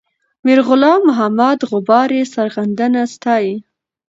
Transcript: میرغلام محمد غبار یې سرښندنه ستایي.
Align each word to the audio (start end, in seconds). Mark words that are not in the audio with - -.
میرغلام 0.45 1.01
محمد 1.09 1.59
غبار 1.71 2.09
یې 2.17 2.23
سرښندنه 2.33 3.01
ستایي. 3.15 3.55